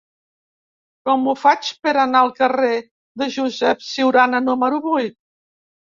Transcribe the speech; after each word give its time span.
Com 1.09 1.27
ho 1.27 1.35
faig 1.41 1.69
per 1.87 1.93
anar 2.05 2.23
al 2.27 2.33
carrer 2.41 2.71
de 3.23 3.29
Josep 3.37 3.87
Ciurana 3.91 4.45
número 4.51 4.85
vuit? 4.89 5.19